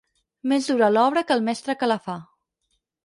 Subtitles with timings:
[0.53, 2.17] Més dura l'obra que el mestre que la fa.